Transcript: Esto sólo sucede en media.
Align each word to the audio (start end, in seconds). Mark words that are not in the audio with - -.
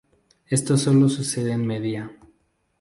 Esto 0.47 0.77
sólo 0.77 1.09
sucede 1.09 1.51
en 1.51 1.67
media. 1.67 2.11